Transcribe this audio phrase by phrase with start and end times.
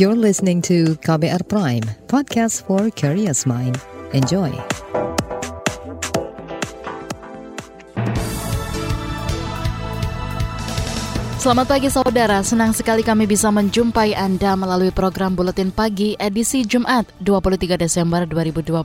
[0.00, 3.76] You're listening to KBR Prime, podcast for curious mind.
[4.16, 4.48] Enjoy.
[11.40, 17.08] Selamat pagi saudara, senang sekali kami bisa menjumpai Anda melalui program Buletin Pagi edisi Jumat
[17.20, 18.84] 23 Desember 2022.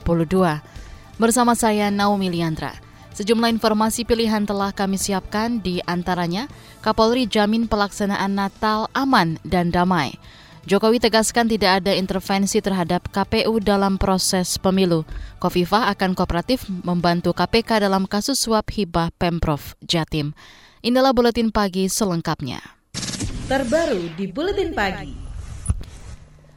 [1.20, 2.85] Bersama saya Naomi Liandra.
[3.16, 6.52] Sejumlah informasi pilihan telah kami siapkan di antaranya
[6.84, 10.20] Kapolri jamin pelaksanaan Natal aman dan damai.
[10.68, 15.08] Jokowi tegaskan tidak ada intervensi terhadap KPU dalam proses pemilu.
[15.40, 20.36] Kofifah akan kooperatif membantu KPK dalam kasus suap hibah Pemprov Jatim.
[20.84, 22.60] Inilah buletin pagi selengkapnya.
[23.48, 25.25] Terbaru di buletin pagi.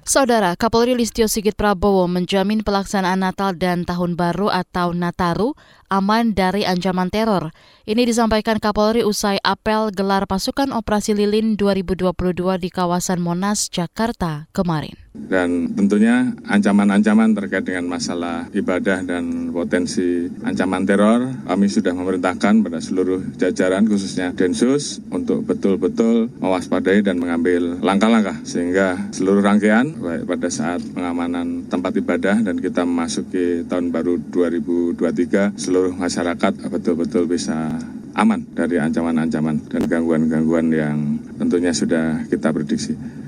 [0.10, 5.54] Saudara, Kapolri Listio Sigit Prabowo menjamin pelaksanaan Natal dan Tahun Baru atau Nataru
[5.86, 7.54] aman dari ancaman teror.
[7.86, 12.10] Ini disampaikan Kapolri usai apel gelar pasukan operasi lilin 2022
[12.58, 14.98] di kawasan Monas, Jakarta kemarin.
[15.14, 22.78] Dan tentunya ancaman-ancaman terkait dengan masalah ibadah dan potensi ancaman teror, kami sudah memerintahkan pada
[22.78, 30.50] seluruh jajaran khususnya Densus untuk betul-betul mewaspadai dan mengambil langkah-langkah sehingga seluruh rangkaian baik pada
[30.54, 37.82] saat pengamanan tempat ibadah dan kita memasuki tahun baru 2023 seluruh masyarakat betul-betul bisa
[38.14, 40.98] aman dari ancaman-ancaman dan gangguan-gangguan yang
[41.38, 43.19] tentunya sudah kita prediksi.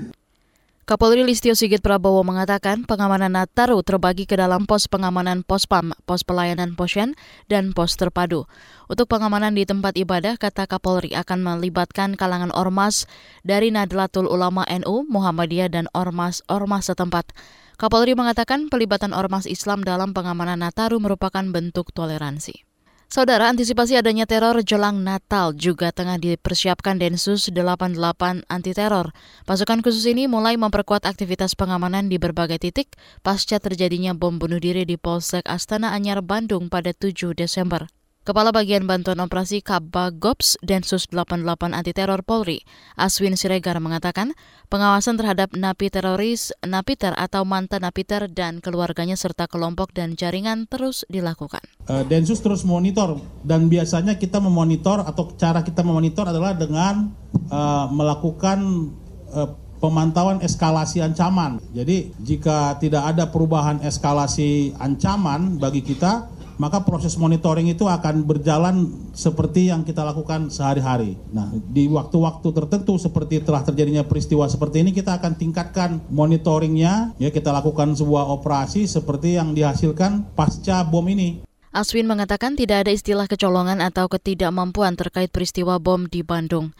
[0.92, 6.20] Kapolri Listio Sigit Prabowo mengatakan pengamanan Nataru terbagi ke dalam pos pengamanan pos PAM, pos
[6.20, 7.16] pelayanan posyen,
[7.48, 8.44] dan pos terpadu.
[8.92, 13.08] Untuk pengamanan di tempat ibadah, kata Kapolri akan melibatkan kalangan ormas
[13.40, 17.32] dari Nadlatul Ulama NU, Muhammadiyah, dan ormas-ormas setempat.
[17.80, 22.68] Kapolri mengatakan pelibatan ormas Islam dalam pengamanan Nataru merupakan bentuk toleransi.
[23.12, 28.00] Saudara, antisipasi adanya teror jelang Natal juga tengah dipersiapkan Densus 88
[28.48, 29.12] anti teror.
[29.44, 34.88] Pasukan khusus ini mulai memperkuat aktivitas pengamanan di berbagai titik pasca terjadinya bom bunuh diri
[34.88, 37.84] di Polsek Astana Anyar, Bandung pada 7 Desember.
[38.22, 41.42] Kepala Bagian Bantuan Operasi Kabagops Densus 88
[41.74, 42.62] Anti Teror Polri,
[42.94, 44.38] Aswin Siregar mengatakan,
[44.70, 51.02] pengawasan terhadap napi teroris, napiter atau mantan napiter dan keluarganya serta kelompok dan jaringan terus
[51.10, 51.66] dilakukan.
[51.90, 57.10] Eh, Densus terus monitor dan biasanya kita memonitor atau cara kita memonitor adalah dengan
[57.50, 58.86] uh, melakukan
[59.34, 59.50] uh,
[59.82, 61.58] pemantauan eskalasi ancaman.
[61.74, 66.30] Jadi jika tidak ada perubahan eskalasi ancaman bagi kita,
[66.62, 71.18] maka proses monitoring itu akan berjalan seperti yang kita lakukan sehari-hari.
[71.34, 77.34] Nah, di waktu-waktu tertentu seperti telah terjadinya peristiwa seperti ini kita akan tingkatkan monitoringnya, ya
[77.34, 81.42] kita lakukan sebuah operasi seperti yang dihasilkan pasca bom ini.
[81.74, 86.70] Aswin mengatakan tidak ada istilah kecolongan atau ketidakmampuan terkait peristiwa bom di Bandung.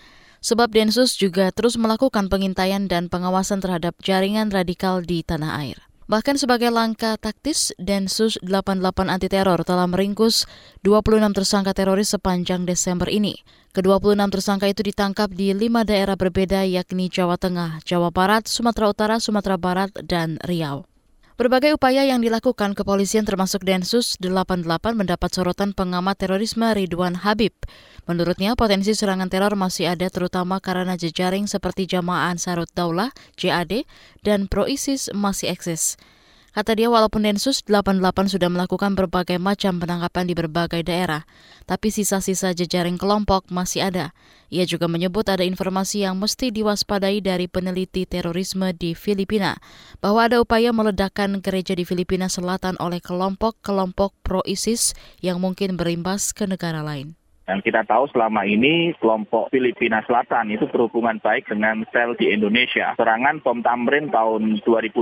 [0.42, 5.91] Sebab Densus juga terus melakukan pengintaian dan pengawasan terhadap jaringan radikal di tanah air.
[6.12, 10.45] Bahkan sebagai langkah taktis, Densus 88 anti teror telah meringkus
[10.84, 13.41] 26 tersangka teroris sepanjang Desember ini.
[13.73, 19.17] Ke-26 tersangka itu ditangkap di lima daerah berbeda yakni Jawa Tengah, Jawa Barat, Sumatera Utara,
[19.25, 20.91] Sumatera Barat, dan Riau.
[21.42, 24.62] Berbagai upaya yang dilakukan kepolisian termasuk Densus 88
[24.94, 27.50] mendapat sorotan pengamat terorisme Ridwan Habib.
[28.06, 33.82] Menurutnya potensi serangan teror masih ada terutama karena jejaring seperti Jamaah Ansarut Daulah, JAD,
[34.22, 35.98] dan Pro-ISIS masih eksis.
[36.53, 41.25] Kata dia walaupun Densus 88 sudah melakukan berbagai macam penangkapan di berbagai daerah,
[41.65, 44.13] tapi sisa-sisa jejaring kelompok masih ada.
[44.53, 49.57] Ia juga menyebut ada informasi yang mesti diwaspadai dari peneliti terorisme di Filipina,
[50.05, 54.93] bahwa ada upaya meledakkan gereja di Filipina Selatan oleh kelompok-kelompok pro-ISIS
[55.25, 57.17] yang mungkin berimbas ke negara lain.
[57.53, 62.97] Dan kita tahu selama ini kelompok Filipina Selatan itu berhubungan baik dengan sel di Indonesia.
[62.97, 64.97] Serangan bom Tamrin tahun 2016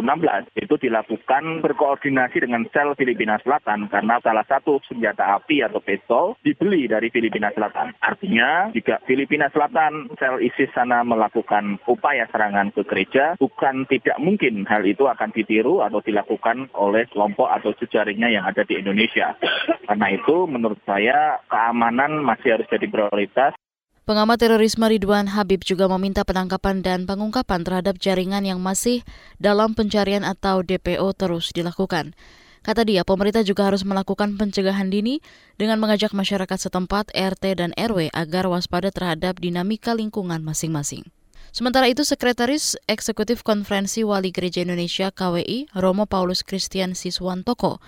[0.59, 6.91] itu dilakukan berkoordinasi dengan sel Filipina Selatan karena salah satu senjata api atau pistol dibeli
[6.91, 7.95] dari Filipina Selatan.
[8.03, 14.67] Artinya jika Filipina Selatan sel ISIS sana melakukan upaya serangan ke gereja, bukan tidak mungkin
[14.67, 19.39] hal itu akan ditiru atau dilakukan oleh kelompok atau jejaringnya yang ada di Indonesia.
[19.87, 23.53] Karena itu menurut saya keamanan masih harus jadi prioritas.
[24.09, 29.05] Pengamat terorisme Ridwan Habib juga meminta penangkapan dan pengungkapan terhadap jaringan yang masih
[29.37, 32.17] dalam pencarian atau DPO terus dilakukan.
[32.65, 35.21] Kata dia, pemerintah juga harus melakukan pencegahan dini
[35.61, 41.05] dengan mengajak masyarakat setempat, RT, dan RW agar waspada terhadap dinamika lingkungan masing-masing.
[41.57, 47.81] Sementara itu, Sekretaris Eksekutif Konferensi Wali Gereja Indonesia KWI, Romo Paulus Christian Siswantoko,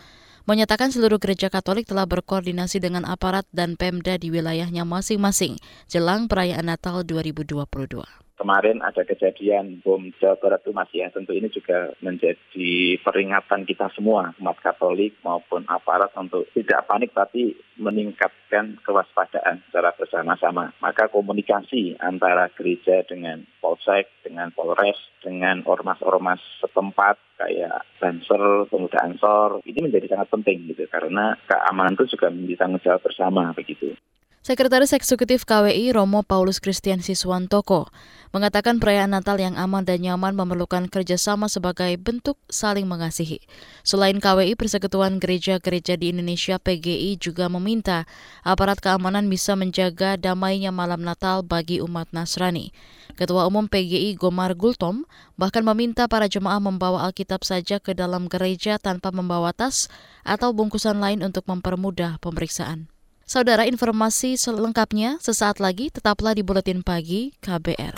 [0.44, 6.66] menyatakan seluruh gereja Katolik telah berkoordinasi dengan aparat dan Pemda di wilayahnya masing-masing jelang perayaan
[6.66, 12.98] Natal 2022 kemarin ada kejadian bom Jawa Barat itu masih ya tentu ini juga menjadi
[13.06, 20.74] peringatan kita semua umat Katolik maupun aparat untuk tidak panik tapi meningkatkan kewaspadaan secara bersama-sama.
[20.82, 29.62] Maka komunikasi antara gereja dengan Polsek, dengan Polres, dengan ormas-ormas setempat kayak Banser, Pemuda Ansor,
[29.62, 33.94] ini menjadi sangat penting gitu karena keamanan itu juga menjadi tanggung bersama begitu.
[34.42, 37.86] Sekretaris Eksekutif KWI Romo Paulus Christian Siswantoko
[38.34, 43.38] mengatakan perayaan Natal yang aman dan nyaman memerlukan kerjasama sebagai bentuk saling mengasihi.
[43.86, 48.02] Selain KWI, Persekutuan Gereja-Gereja di Indonesia PGI juga meminta
[48.42, 52.74] aparat keamanan bisa menjaga damainya malam Natal bagi umat Nasrani.
[53.14, 55.04] Ketua Umum PGI Gomar Gultom
[55.36, 59.92] bahkan meminta para jemaah membawa Alkitab saja ke dalam gereja tanpa membawa tas
[60.24, 62.88] atau bungkusan lain untuk mempermudah pemeriksaan.
[63.22, 67.96] Saudara informasi selengkapnya sesaat lagi tetaplah di Buletin Pagi KBR.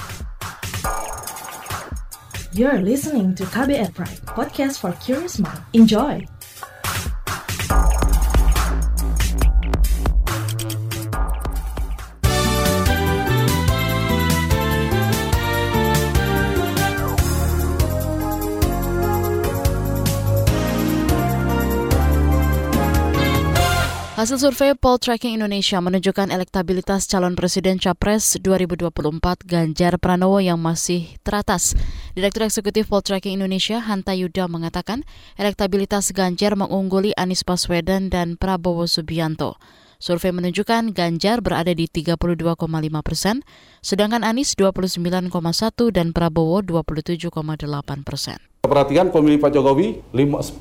[2.55, 5.59] You're listening to KBR Pride, podcast for curious mind.
[5.75, 6.23] Enjoy!
[24.25, 28.89] Hasil survei Poll Tracking Indonesia menunjukkan elektabilitas calon presiden Capres 2024
[29.45, 31.77] Ganjar Pranowo yang masih teratas.
[32.17, 35.05] Direktur Eksekutif Poll Tracking Indonesia Hanta Yuda mengatakan
[35.37, 39.61] elektabilitas Ganjar mengungguli Anies Baswedan dan Prabowo Subianto.
[40.01, 42.49] Survei menunjukkan Ganjar berada di 32,5
[43.05, 43.45] persen,
[43.85, 45.29] sedangkan Anies 29,1
[45.93, 47.29] dan Prabowo 27,8
[48.01, 48.41] persen.
[48.65, 50.01] Perhatikan pemilih Pak Jokowi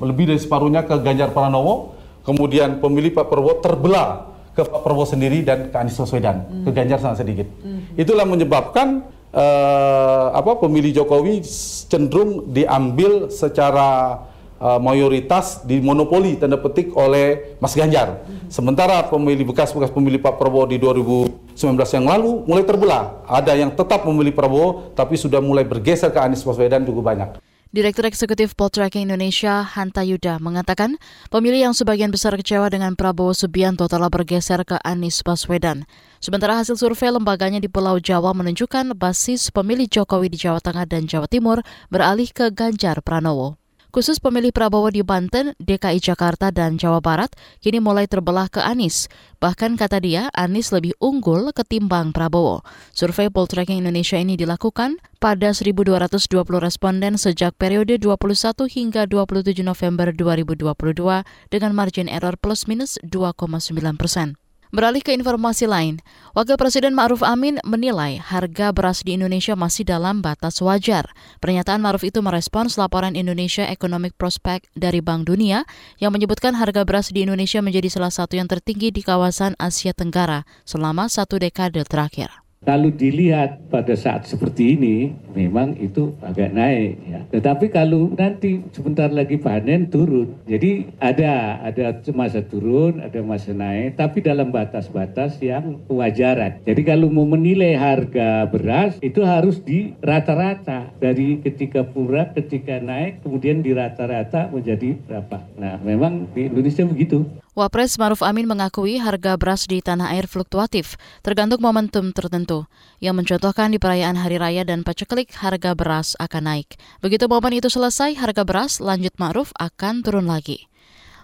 [0.03, 5.41] lebih dari separuhnya ke Ganjar Pranowo, kemudian pemilih Pak Prabowo terbelah ke Pak Prabowo sendiri
[5.41, 6.63] dan ke Anies Baswedan, hmm.
[6.65, 7.47] ke Ganjar sangat sedikit.
[7.61, 7.89] Hmm.
[7.97, 9.01] Itulah menyebabkan
[9.33, 11.41] uh, apa pemilih Jokowi
[11.89, 14.21] cenderung diambil secara
[14.61, 18.23] uh, mayoritas di monopoli tanda petik oleh Mas Ganjar.
[18.23, 18.45] Hmm.
[18.47, 21.57] Sementara pemilih bekas-bekas pemilih Pak Prabowo di 2019
[21.97, 23.25] yang lalu mulai terbelah.
[23.25, 27.52] Ada yang tetap memilih Prabowo tapi sudah mulai bergeser ke Anies Baswedan cukup banyak.
[27.73, 31.01] Direktur Eksekutif Poltreking Indonesia, Hanta Yuda, mengatakan
[31.33, 35.89] pemilih yang sebagian besar kecewa dengan Prabowo Subianto telah bergeser ke Anies Baswedan.
[36.21, 41.09] Sementara hasil survei lembaganya di Pulau Jawa menunjukkan basis pemilih Jokowi di Jawa Tengah dan
[41.09, 43.62] Jawa Timur beralih ke Ganjar Pranowo.
[43.93, 47.29] Khusus pemilih Prabowo di Banten, DKI Jakarta, dan Jawa Barat
[47.61, 49.05] kini mulai terbelah ke Anies.
[49.37, 52.65] Bahkan kata dia, Anies lebih unggul ketimbang Prabowo.
[52.89, 56.25] Survei Poltreking Indonesia ini dilakukan pada 1.220
[56.57, 64.41] responden sejak periode 21 hingga 27 November 2022 dengan margin error plus minus 2,9 persen.
[64.73, 66.01] Beralih ke informasi lain,
[66.33, 71.13] Wakil Presiden Ma'ruf Amin menilai harga beras di Indonesia masih dalam batas wajar.
[71.37, 75.69] Pernyataan Ma'ruf itu merespons laporan Indonesia Economic Prospect dari Bank Dunia
[76.01, 80.41] yang menyebutkan harga beras di Indonesia menjadi salah satu yang tertinggi di kawasan Asia Tenggara
[80.65, 82.42] selama satu dekade terakhir.
[82.63, 87.19] Kalau dilihat pada saat seperti ini, memang itu agak naik ya.
[87.27, 93.99] Tetapi kalau nanti sebentar lagi panen turun, jadi ada ada masa turun, ada masa naik,
[93.99, 96.63] tapi dalam batas-batas yang kewajaran.
[96.63, 103.19] Jadi kalau mau menilai harga beras itu harus di rata-rata dari ketika pura, ketika naik,
[103.27, 105.43] kemudian di rata-rata menjadi berapa.
[105.59, 107.42] Nah, memang di Indonesia begitu.
[107.53, 112.65] Wapres Maruf Amin mengakui harga beras di tanah air fluktuatif, tergantung momentum tertentu.
[112.97, 116.81] Yang mencontohkan di perayaan Hari Raya dan paceklik harga beras akan naik.
[117.05, 120.65] Begitu momen itu selesai, harga beras lanjut Maruf akan turun lagi.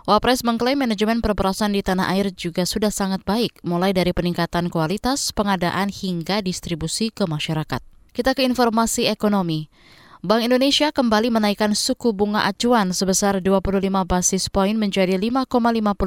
[0.06, 5.34] Wapres mengklaim manajemen perberasan di tanah air juga sudah sangat baik, mulai dari peningkatan kualitas,
[5.34, 7.82] pengadaan hingga distribusi ke masyarakat.
[8.14, 9.66] Kita ke informasi ekonomi.
[10.20, 15.48] Bank Indonesia kembali menaikkan suku bunga acuan sebesar 25 basis poin menjadi 5,50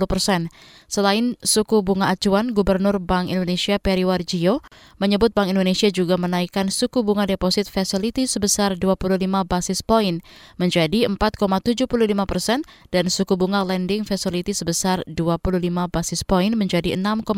[0.05, 0.41] persen.
[0.85, 4.61] Selain suku bunga acuan, Gubernur Bank Indonesia Peri Warjio
[5.01, 9.17] menyebut Bank Indonesia juga menaikkan suku bunga deposit facility sebesar 25
[9.49, 10.21] basis poin
[10.61, 11.89] menjadi 4,75
[12.29, 12.61] persen
[12.93, 15.57] dan suku bunga lending facility sebesar 25
[15.89, 17.33] basis poin menjadi 6,25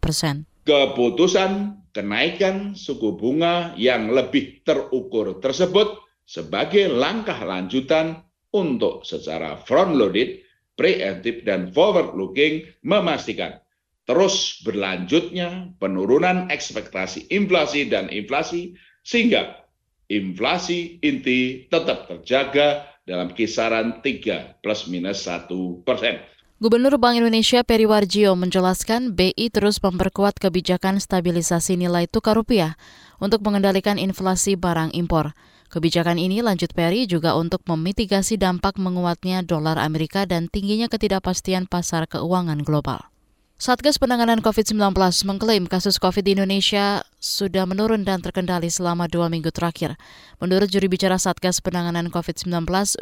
[0.00, 8.20] persen keputusan kenaikan suku bunga yang lebih terukur tersebut sebagai langkah lanjutan
[8.50, 10.42] untuk secara front-loaded,
[10.74, 13.62] preemptive, dan forward-looking memastikan
[14.04, 19.64] terus berlanjutnya penurunan ekspektasi inflasi dan inflasi sehingga
[20.12, 25.48] inflasi inti tetap terjaga dalam kisaran 3 plus minus 1
[25.84, 26.20] persen.
[26.62, 32.78] Gubernur Bank Indonesia Peri Warjio menjelaskan BI terus memperkuat kebijakan stabilisasi nilai tukar rupiah
[33.18, 35.34] untuk mengendalikan inflasi barang impor.
[35.66, 42.06] Kebijakan ini lanjut Peri juga untuk memitigasi dampak menguatnya dolar Amerika dan tingginya ketidakpastian pasar
[42.06, 43.13] keuangan global.
[43.54, 44.98] Satgas Penanganan COVID-19
[45.30, 49.94] mengklaim kasus COVID di Indonesia sudah menurun dan terkendali selama dua minggu terakhir.
[50.42, 52.50] Menurut juri bicara Satgas Penanganan COVID-19,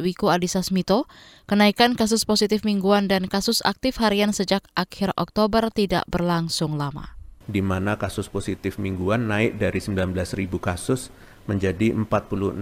[0.05, 1.09] Wiku Adhisa Smito,
[1.49, 7.17] kenaikan kasus positif mingguan dan kasus aktif harian sejak akhir Oktober tidak berlangsung lama.
[7.49, 11.09] Di mana kasus positif mingguan naik dari 19.000 kasus
[11.49, 12.61] menjadi 46.000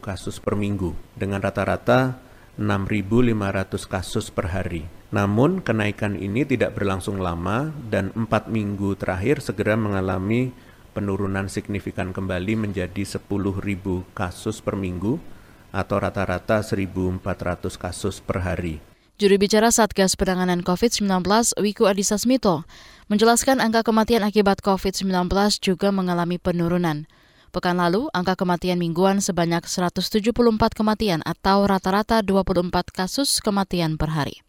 [0.00, 2.16] kasus per minggu, dengan rata-rata
[2.56, 4.95] 6.500 kasus per hari.
[5.14, 10.50] Namun kenaikan ini tidak berlangsung lama dan empat minggu terakhir segera mengalami
[10.90, 13.22] penurunan signifikan kembali menjadi 10.000
[14.16, 15.20] kasus per minggu
[15.70, 17.22] atau rata-rata 1.400
[17.76, 18.82] kasus per hari.
[19.16, 21.08] Juru bicara Satgas Penanganan COVID-19
[21.60, 22.68] Wiku Adhisa Smito
[23.08, 25.30] menjelaskan angka kematian akibat COVID-19
[25.62, 27.08] juga mengalami penurunan.
[27.48, 30.36] Pekan lalu, angka kematian mingguan sebanyak 174
[30.76, 34.44] kematian atau rata-rata 24 kasus kematian per hari.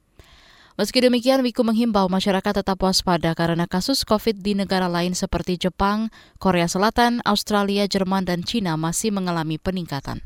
[0.77, 6.13] Meski demikian, Wiku menghimbau masyarakat tetap waspada karena kasus COVID di negara lain seperti Jepang,
[6.37, 10.21] Korea Selatan, Australia, Jerman, dan Cina masih mengalami peningkatan.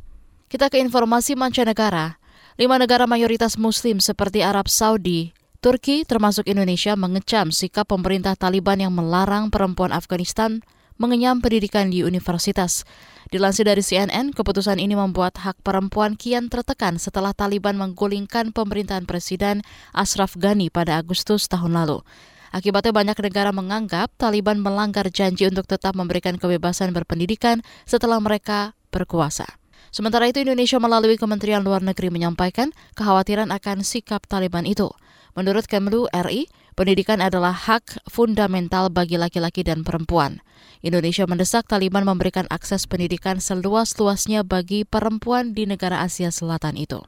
[0.52, 2.20] Kita ke informasi mancanegara.
[2.60, 5.32] Lima negara mayoritas Muslim seperti Arab Saudi,
[5.64, 10.60] Turki, termasuk Indonesia mengecam sikap pemerintah Taliban yang melarang perempuan Afghanistan
[11.02, 12.86] mengenyam pendidikan di universitas.
[13.34, 19.66] Dilansir dari CNN, keputusan ini membuat hak perempuan kian tertekan setelah Taliban menggulingkan pemerintahan Presiden
[19.98, 22.06] Ashraf Ghani pada Agustus tahun lalu.
[22.54, 29.48] Akibatnya banyak negara menganggap Taliban melanggar janji untuk tetap memberikan kebebasan berpendidikan setelah mereka berkuasa.
[29.92, 34.92] Sementara itu Indonesia melalui Kementerian Luar Negeri menyampaikan kekhawatiran akan sikap Taliban itu.
[35.36, 40.40] Menurut Kemlu RI, pendidikan adalah hak fundamental bagi laki-laki dan perempuan.
[40.82, 47.02] Indonesia mendesak Taliban memberikan akses pendidikan seluas-luasnya bagi perempuan di negara Asia Selatan itu.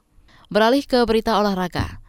[0.52, 2.04] Beralih ke berita olahraga.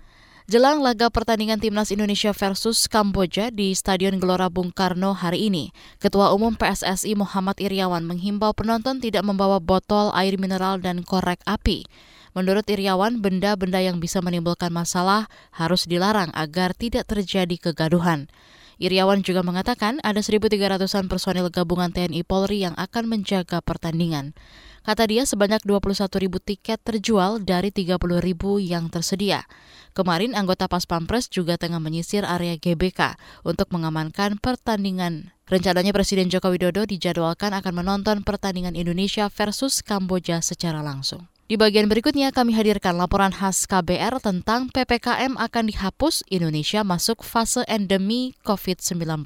[0.45, 6.37] Jelang laga pertandingan timnas Indonesia versus Kamboja di Stadion Gelora Bung Karno hari ini, Ketua
[6.37, 11.89] Umum PSSI Muhammad Iriawan menghimbau penonton tidak membawa botol air mineral dan korek api.
[12.35, 18.27] Menurut Iriawan, benda-benda yang bisa menimbulkan masalah harus dilarang agar tidak terjadi kegaduhan.
[18.75, 24.35] Iriawan juga mengatakan ada 1.300-an personil gabungan TNI Polri yang akan menjaga pertandingan.
[24.83, 29.47] Kata dia sebanyak 21 ribu tiket terjual dari 30 ribu yang tersedia.
[29.95, 33.15] Kemarin anggota Pas Pampres juga tengah menyisir area GBK
[33.47, 35.31] untuk mengamankan pertandingan.
[35.47, 41.31] Rencananya Presiden Joko Widodo dijadwalkan akan menonton pertandingan Indonesia versus Kamboja secara langsung.
[41.45, 47.61] Di bagian berikutnya kami hadirkan laporan khas KBR tentang PPKM akan dihapus Indonesia masuk fase
[47.69, 49.21] endemi COVID-19.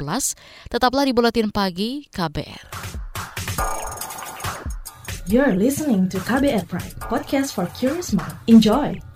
[0.67, 2.63] Tetaplah di Buletin Pagi KBR.
[5.31, 8.35] You're listening to KBR Pride, podcast for curious mind.
[8.51, 9.08] Enjoy!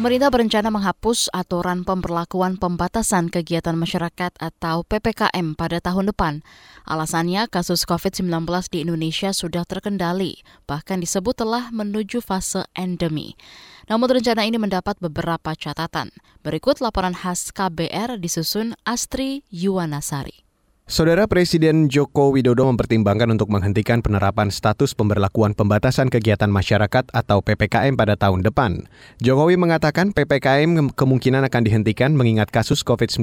[0.00, 6.40] Pemerintah berencana menghapus aturan pemberlakuan pembatasan kegiatan masyarakat atau PPKM pada tahun depan.
[6.88, 13.36] Alasannya kasus COVID-19 di Indonesia sudah terkendali, bahkan disebut telah menuju fase endemi.
[13.92, 16.16] Namun rencana ini mendapat beberapa catatan.
[16.40, 20.49] Berikut laporan khas KBR disusun Astri Yuwanasari.
[20.90, 27.94] Saudara Presiden Joko Widodo mempertimbangkan untuk menghentikan penerapan status pemberlakuan pembatasan kegiatan masyarakat atau PPKM
[27.94, 28.90] pada tahun depan.
[29.22, 33.22] Jokowi mengatakan PPKM kemungkinan akan dihentikan mengingat kasus COVID-19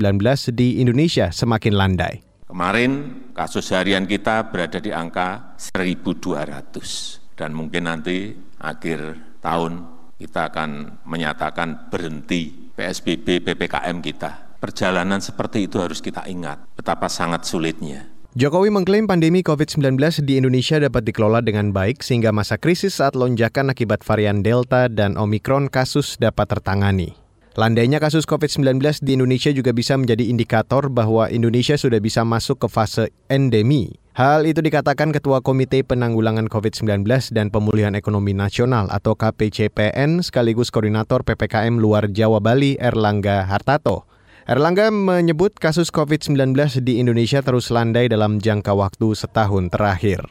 [0.56, 2.24] di Indonesia semakin landai.
[2.48, 8.32] Kemarin kasus harian kita berada di angka 1.200 dan mungkin nanti
[8.64, 9.84] akhir tahun
[10.16, 17.46] kita akan menyatakan berhenti PSBB PPKM kita perjalanan seperti itu harus kita ingat betapa sangat
[17.46, 18.10] sulitnya.
[18.38, 23.74] Jokowi mengklaim pandemi COVID-19 di Indonesia dapat dikelola dengan baik sehingga masa krisis saat lonjakan
[23.74, 27.18] akibat varian Delta dan Omikron kasus dapat tertangani.
[27.58, 32.68] Landainya kasus COVID-19 di Indonesia juga bisa menjadi indikator bahwa Indonesia sudah bisa masuk ke
[32.70, 33.98] fase endemi.
[34.14, 41.26] Hal itu dikatakan Ketua Komite Penanggulangan COVID-19 dan Pemulihan Ekonomi Nasional atau KPCPN sekaligus Koordinator
[41.26, 44.07] PPKM Luar Jawa Bali Erlangga Hartato.
[44.48, 50.24] Erlangga menyebut kasus COVID-19 di Indonesia terus landai dalam jangka waktu setahun terakhir.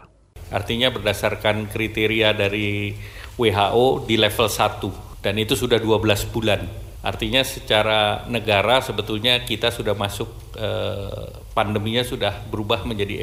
[0.48, 2.96] Artinya berdasarkan kriteria dari
[3.36, 6.64] WHO di level 1 dan itu sudah 12 bulan.
[7.04, 13.20] Artinya secara negara sebetulnya kita sudah masuk eh, pandeminya sudah berubah menjadi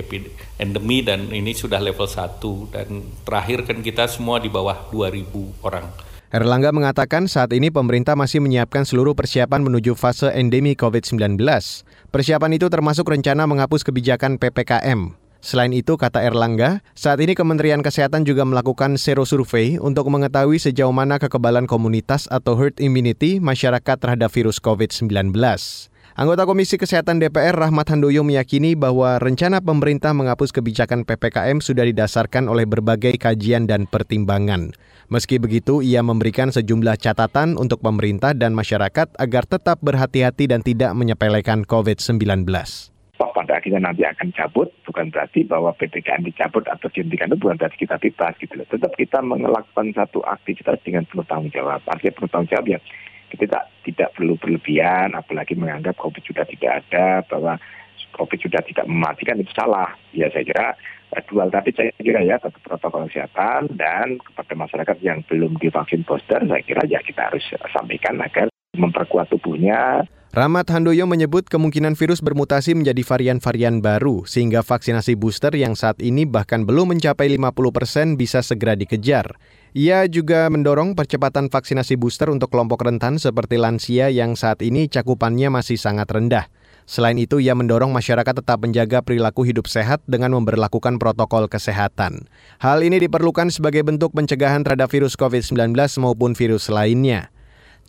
[0.62, 2.38] endemi dan ini sudah level 1
[2.70, 6.13] dan terakhir kan kita semua di bawah 2000 orang.
[6.34, 11.38] Erlangga mengatakan saat ini pemerintah masih menyiapkan seluruh persiapan menuju fase endemi COVID-19.
[12.10, 15.14] Persiapan itu termasuk rencana menghapus kebijakan PPKM.
[15.46, 20.90] Selain itu, kata Erlangga, saat ini Kementerian Kesehatan juga melakukan sero survei untuk mengetahui sejauh
[20.90, 25.38] mana kekebalan komunitas atau herd immunity masyarakat terhadap virus COVID-19.
[26.14, 32.54] Anggota Komisi Kesehatan DPR Rahmat Handoyo meyakini bahwa rencana pemerintah menghapus kebijakan PPKM sudah didasarkan
[32.54, 34.78] oleh berbagai kajian dan pertimbangan.
[35.10, 40.94] Meski begitu, ia memberikan sejumlah catatan untuk pemerintah dan masyarakat agar tetap berhati-hati dan tidak
[40.94, 42.46] menyepelekan COVID-19
[43.34, 47.82] pada akhirnya nanti akan cabut, bukan berarti bahwa PPKM dicabut atau dihentikan itu bukan berarti
[47.82, 48.62] kita bebas gitu.
[48.62, 51.82] Tetap kita melakukan satu aktivitas dengan penuh tanggung jawab.
[51.90, 52.80] Artinya penuh tanggung jawab ya
[53.36, 57.58] kita tidak, perlu berlebihan, apalagi menganggap COVID sudah tidak ada, bahwa
[58.14, 59.90] COVID sudah tidak mematikan itu salah.
[60.14, 60.68] Ya saya kira
[61.18, 66.06] eh, dual tapi saya kira ya tetap protokol kesehatan dan kepada masyarakat yang belum divaksin
[66.06, 67.42] booster saya kira ya kita harus
[67.74, 75.14] sampaikan agar memperkuat tubuhnya Rahmat Handoyo menyebut kemungkinan virus bermutasi menjadi varian-varian baru sehingga vaksinasi
[75.14, 79.38] booster yang saat ini bahkan belum mencapai 50 persen bisa segera dikejar.
[79.74, 85.50] Ia juga mendorong percepatan vaksinasi booster untuk kelompok rentan seperti lansia yang saat ini cakupannya
[85.50, 86.46] masih sangat rendah.
[86.86, 92.30] Selain itu, ia mendorong masyarakat tetap menjaga perilaku hidup sehat dengan memperlakukan protokol kesehatan.
[92.62, 97.34] Hal ini diperlukan sebagai bentuk pencegahan terhadap virus COVID-19 maupun virus lainnya.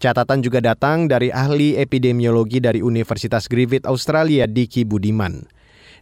[0.01, 5.53] Catatan juga datang dari ahli epidemiologi dari Universitas Griffith Australia, Diki Budiman.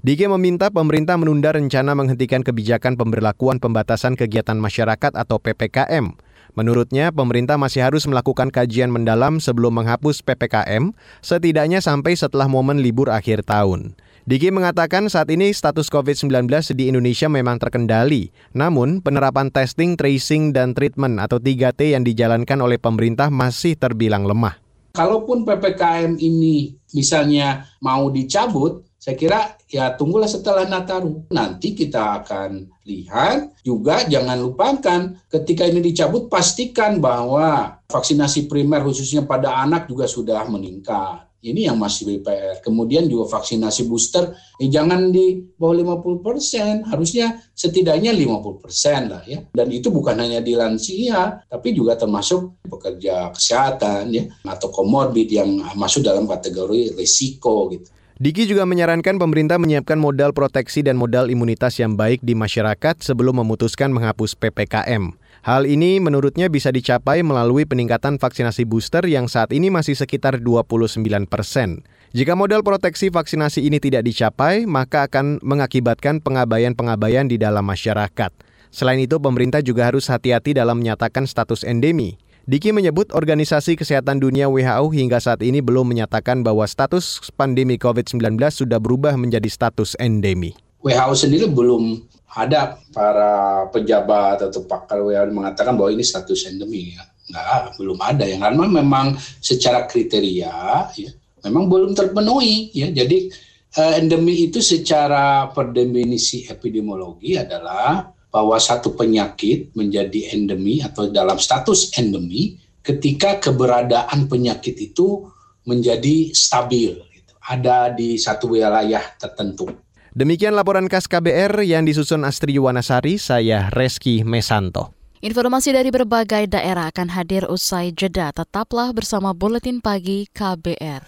[0.03, 6.19] Diki meminta pemerintah menunda rencana menghentikan kebijakan pemberlakuan pembatasan kegiatan masyarakat atau PPKM.
[6.59, 10.91] Menurutnya, pemerintah masih harus melakukan kajian mendalam sebelum menghapus PPKM,
[11.23, 13.95] setidaknya sampai setelah momen libur akhir tahun.
[14.27, 20.75] Diki mengatakan saat ini status COVID-19 di Indonesia memang terkendali, namun penerapan testing, tracing, dan
[20.75, 24.59] treatment atau 3T yang dijalankan oleh pemerintah masih terbilang lemah.
[24.99, 31.27] Kalaupun PPKM ini misalnya mau dicabut, saya kira ya tunggulah setelah Nataru.
[31.35, 39.27] Nanti kita akan lihat juga jangan lupakan ketika ini dicabut pastikan bahwa vaksinasi primer khususnya
[39.27, 42.63] pada anak juga sudah meningkat ini yang masih BPR.
[42.63, 44.31] Kemudian juga vaksinasi booster,
[44.63, 49.43] eh, jangan di bawah 50 persen, harusnya setidaknya 50 persen lah ya.
[49.51, 55.51] Dan itu bukan hanya di lansia, tapi juga termasuk pekerja kesehatan ya, atau komorbid yang
[55.75, 57.91] masuk dalam kategori risiko gitu.
[58.23, 63.43] Diki juga menyarankan pemerintah menyiapkan modal proteksi dan modal imunitas yang baik di masyarakat sebelum
[63.43, 65.19] memutuskan menghapus PPKM.
[65.43, 71.03] Hal ini menurutnya bisa dicapai melalui peningkatan vaksinasi booster yang saat ini masih sekitar 29
[71.27, 71.83] persen.
[72.15, 78.31] Jika modal proteksi vaksinasi ini tidak dicapai, maka akan mengakibatkan pengabaian-pengabaian di dalam masyarakat.
[78.71, 82.22] Selain itu, pemerintah juga harus hati-hati dalam menyatakan status endemi.
[82.43, 88.35] Diki menyebut Organisasi Kesehatan Dunia WHO hingga saat ini belum menyatakan bahwa status pandemi COVID-19
[88.51, 90.51] sudah berubah menjadi status endemi.
[90.83, 92.03] WHO sendiri belum
[92.35, 97.07] ada para pejabat atau pakar WHO mengatakan bahwa ini status endemi ya.
[97.31, 99.07] Enggak, belum ada yang karena memang
[99.39, 101.11] secara kriteria ya
[101.47, 102.91] memang belum terpenuhi ya.
[102.91, 103.31] Jadi
[103.79, 111.93] uh, endemi itu secara perdefinisi epidemiologi adalah bahwa satu penyakit menjadi endemi atau dalam status
[112.01, 115.29] endemi ketika keberadaan penyakit itu
[115.69, 117.33] menjadi stabil gitu.
[117.45, 119.69] ada di satu wilayah tertentu.
[120.13, 124.93] Demikian laporan khas KBR yang disusun Astri Yuwanasari, saya Reski Mesanto.
[125.23, 128.35] Informasi dari berbagai daerah akan hadir usai jeda.
[128.35, 131.07] Tetaplah bersama Buletin Pagi KBR.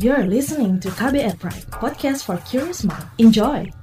[0.00, 3.04] You're listening to KBR Pride, podcast for curious mind.
[3.20, 3.79] Enjoy!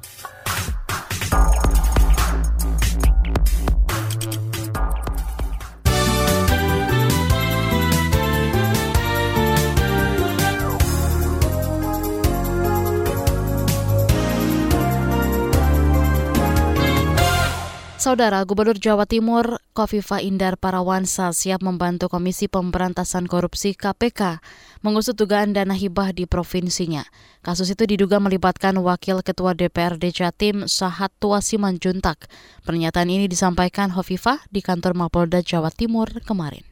[18.07, 24.39] Saudara Gubernur Jawa Timur Kofifa Indar Parawansa siap membantu Komisi Pemberantasan Korupsi KPK
[24.79, 27.03] mengusut dugaan dana hibah di provinsinya.
[27.43, 32.31] Kasus itu diduga melibatkan Wakil Ketua DPRD Jatim Sahat Tua Simanjuntak.
[32.63, 36.63] Pernyataan ini disampaikan Kofifa di kantor Mapolda Jawa Timur kemarin.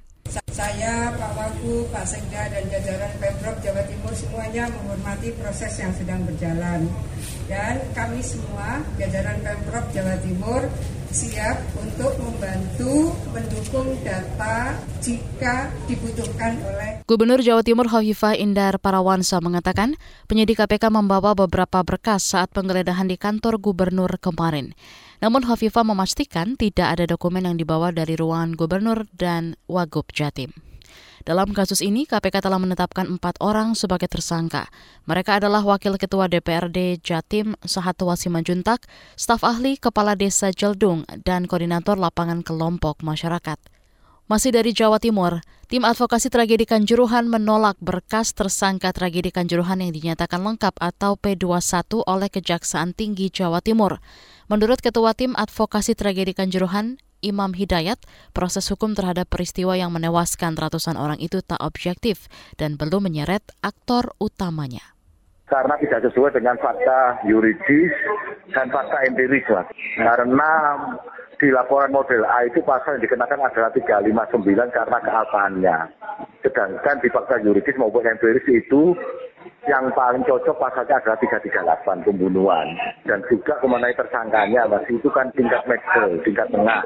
[0.55, 6.23] Saya, Pak Wagu, Pak Sekda, dan jajaran Pemprov Jawa Timur semuanya menghormati proses yang sedang
[6.23, 6.87] berjalan
[7.51, 10.63] dan kami semua jajaran Pemprov Jawa Timur
[11.13, 19.93] siap untuk membantu mendukung data jika dibutuhkan oleh Gubernur Jawa Timur Hovifah Indar Parawansa mengatakan
[20.25, 24.73] penyidik KPK membawa beberapa berkas saat penggeledahan di kantor gubernur kemarin.
[25.21, 30.74] Namun Hovifah memastikan tidak ada dokumen yang dibawa dari ruangan gubernur dan Wagub Jatim.
[31.25, 34.69] Dalam kasus ini, KPK telah menetapkan empat orang sebagai tersangka.
[35.09, 38.85] Mereka adalah Wakil Ketua DPRD Jatim Sahatwa Simanjuntak,
[39.17, 43.57] staf ahli Kepala Desa Jeldung, dan Koordinator Lapangan Kelompok Masyarakat.
[44.29, 50.45] Masih dari Jawa Timur, tim advokasi tragedi Kanjuruhan menolak berkas tersangka tragedi Kanjuruhan yang dinyatakan
[50.45, 53.97] lengkap atau P21 oleh Kejaksaan Tinggi Jawa Timur.
[54.45, 57.97] Menurut Ketua Tim Advokasi Tragedi Kanjuruhan, Imam Hidayat,
[58.37, 62.29] proses hukum terhadap peristiwa yang menewaskan ratusan orang itu tak objektif
[62.61, 64.95] dan belum menyeret aktor utamanya
[65.45, 67.93] karena tidak sesuai dengan fakta yuridis
[68.53, 69.69] dan fakta empiris mas.
[69.93, 70.51] Karena
[71.37, 74.41] di laporan model A itu pasal yang dikenakan adalah 359
[74.73, 75.79] karena kealpaannya.
[76.41, 78.97] Sedangkan di fakta yuridis maupun empiris itu
[79.65, 82.67] yang paling cocok pasalnya adalah 338 pembunuhan
[83.09, 86.81] dan juga mengenai tersangkanya masih itu kan tingkat makro, tingkat tengah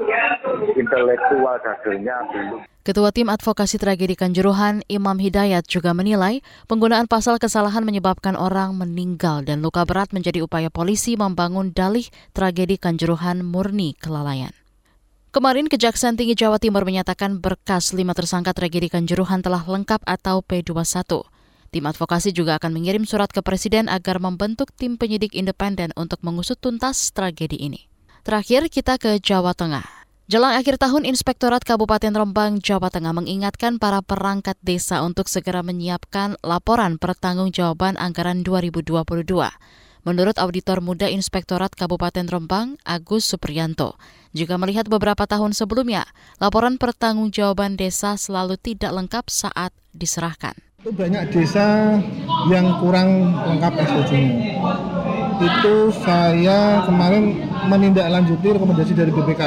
[0.76, 7.84] intelektual hasilnya belum Ketua Tim Advokasi Tragedi Kanjuruhan, Imam Hidayat juga menilai penggunaan pasal kesalahan
[7.84, 14.56] menyebabkan orang meninggal dan luka berat menjadi upaya polisi membangun dalih tragedi Kanjuruhan murni kelalaian.
[15.28, 21.39] Kemarin Kejaksaan Tinggi Jawa Timur menyatakan berkas lima tersangka tragedi Kanjuruhan telah lengkap atau P21.
[21.70, 26.58] Tim advokasi juga akan mengirim surat ke Presiden agar membentuk tim penyidik independen untuk mengusut
[26.58, 27.86] tuntas tragedi ini.
[28.26, 29.86] Terakhir, kita ke Jawa Tengah.
[30.26, 36.38] Jelang akhir tahun, Inspektorat Kabupaten Rembang, Jawa Tengah mengingatkan para perangkat desa untuk segera menyiapkan
[36.42, 39.02] laporan pertanggungjawaban anggaran 2022.
[40.06, 43.98] Menurut Auditor Muda Inspektorat Kabupaten Rembang, Agus Supriyanto,
[44.30, 46.06] jika melihat beberapa tahun sebelumnya,
[46.38, 50.54] laporan pertanggungjawaban desa selalu tidak lengkap saat diserahkan.
[50.80, 52.00] Itu banyak desa
[52.48, 54.56] yang kurang lengkap SDG-nya.
[55.36, 57.36] Itu saya kemarin
[57.68, 59.42] menindaklanjuti rekomendasi dari BPK.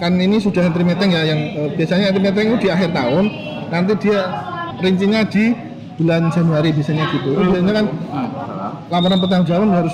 [0.00, 3.28] Kan ini sudah entry meeting ya, yang eh, biasanya entry meeting di akhir tahun,
[3.68, 4.20] nanti dia
[4.80, 5.52] rincinya di
[6.00, 7.36] bulan Januari biasanya gitu.
[7.36, 7.86] Biasanya kan
[8.88, 9.92] laporan pertanggungjawaban harus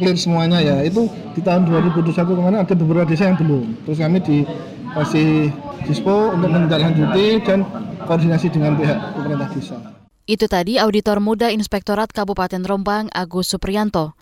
[0.00, 0.80] clear semuanya ya.
[0.80, 3.84] Itu di tahun 2021 kemarin ada beberapa desa yang belum.
[3.84, 5.52] Terus kami dikasih
[5.84, 7.68] dispo untuk menindaklanjuti dan
[8.08, 9.89] koordinasi dengan pihak pemerintah desa.
[10.30, 14.14] Itu tadi Auditor Muda Inspektorat Kabupaten Rembang Agus Supriyanto.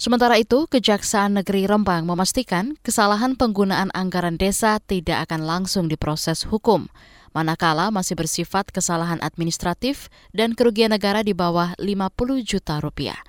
[0.00, 6.88] Sementara itu, Kejaksaan Negeri Rembang memastikan kesalahan penggunaan anggaran desa tidak akan langsung diproses hukum,
[7.36, 13.20] manakala masih bersifat kesalahan administratif dan kerugian negara di bawah 50 juta rupiah.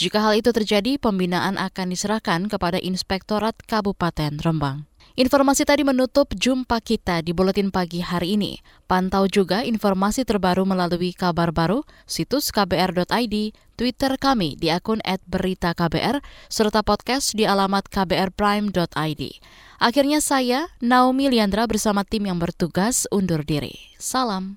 [0.00, 4.88] Jika hal itu terjadi, pembinaan akan diserahkan kepada Inspektorat Kabupaten Rembang.
[5.12, 8.64] Informasi tadi menutup jumpa kita di Buletin Pagi hari ini.
[8.88, 16.80] Pantau juga informasi terbaru melalui kabar baru, situs kbr.id, Twitter kami di akun @beritaKBR, serta
[16.80, 19.22] podcast di alamat kbrprime.id.
[19.84, 23.76] Akhirnya saya, Naomi Liandra bersama tim yang bertugas undur diri.
[24.00, 24.56] Salam.